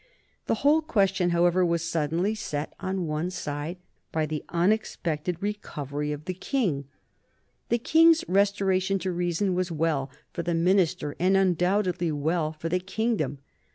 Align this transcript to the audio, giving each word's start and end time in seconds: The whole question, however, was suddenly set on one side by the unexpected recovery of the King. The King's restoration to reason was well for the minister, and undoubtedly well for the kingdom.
The 0.47 0.55
whole 0.65 0.81
question, 0.81 1.29
however, 1.29 1.63
was 1.63 1.83
suddenly 1.83 2.33
set 2.33 2.73
on 2.79 3.05
one 3.05 3.29
side 3.29 3.77
by 4.11 4.25
the 4.25 4.43
unexpected 4.49 5.37
recovery 5.43 6.11
of 6.11 6.25
the 6.25 6.33
King. 6.33 6.85
The 7.69 7.77
King's 7.77 8.25
restoration 8.27 8.97
to 8.97 9.11
reason 9.11 9.53
was 9.53 9.71
well 9.71 10.09
for 10.33 10.41
the 10.41 10.55
minister, 10.55 11.15
and 11.19 11.37
undoubtedly 11.37 12.11
well 12.11 12.51
for 12.51 12.67
the 12.67 12.79
kingdom. 12.79 13.37